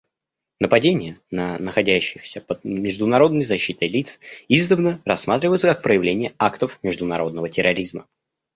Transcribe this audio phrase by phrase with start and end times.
[0.59, 8.07] Нападения на находящихся под международной защитой лиц издавна рассматриваются как проявление актов международного терроризма.